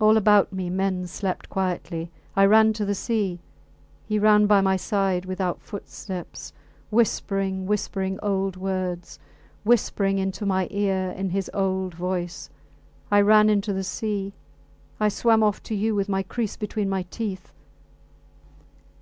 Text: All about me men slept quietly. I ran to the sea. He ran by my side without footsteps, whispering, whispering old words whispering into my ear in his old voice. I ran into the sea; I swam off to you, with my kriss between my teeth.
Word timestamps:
All 0.00 0.16
about 0.16 0.50
me 0.50 0.70
men 0.70 1.06
slept 1.06 1.50
quietly. 1.50 2.10
I 2.34 2.46
ran 2.46 2.72
to 2.72 2.86
the 2.86 2.94
sea. 2.94 3.38
He 4.06 4.18
ran 4.18 4.46
by 4.46 4.62
my 4.62 4.78
side 4.78 5.26
without 5.26 5.60
footsteps, 5.60 6.54
whispering, 6.88 7.66
whispering 7.66 8.18
old 8.22 8.56
words 8.56 9.18
whispering 9.64 10.18
into 10.18 10.46
my 10.46 10.68
ear 10.70 11.10
in 11.10 11.28
his 11.28 11.50
old 11.52 11.94
voice. 11.94 12.48
I 13.10 13.20
ran 13.20 13.50
into 13.50 13.74
the 13.74 13.84
sea; 13.84 14.32
I 14.98 15.10
swam 15.10 15.42
off 15.42 15.62
to 15.64 15.74
you, 15.74 15.94
with 15.94 16.08
my 16.08 16.22
kriss 16.22 16.56
between 16.56 16.88
my 16.88 17.02
teeth. 17.10 17.52